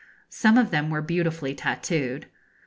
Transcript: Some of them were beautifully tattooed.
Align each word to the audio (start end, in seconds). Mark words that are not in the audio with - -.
Some 0.31 0.57
of 0.57 0.71
them 0.71 0.89
were 0.89 1.03
beautifully 1.03 1.53
tattooed. 1.53 2.25